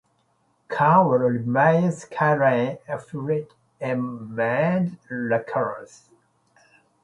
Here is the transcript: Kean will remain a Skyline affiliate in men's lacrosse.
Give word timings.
Kean 0.67 1.05
will 1.07 1.19
remain 1.19 1.83
a 1.83 1.91
Skyline 1.91 2.79
affiliate 2.87 3.53
in 3.79 4.33
men's 4.33 4.97
lacrosse. 5.11 6.09